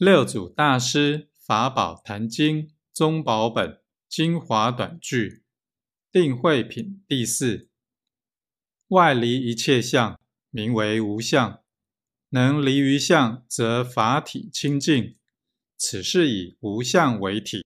[0.00, 5.42] 六祖大师法宝坛经宗宝本精华短句
[6.10, 7.68] 定慧品第四。
[8.88, 10.18] 外离一切相，
[10.48, 11.60] 名为无相。
[12.30, 15.18] 能离于相，则法体清净。
[15.76, 17.62] 此是以无相为体。